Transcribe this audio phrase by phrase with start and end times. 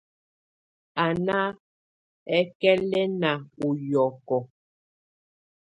[1.03, 1.39] Á nà
[2.37, 3.31] ǝkɛ̀lǝ̀na
[3.65, 4.41] ù yɔ̀kɔ̀.